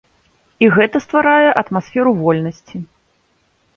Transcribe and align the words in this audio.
І 0.65 0.69
гэта 0.77 1.01
стварае 1.05 1.49
атмасферу 1.63 2.17
вольнасці. 2.23 2.77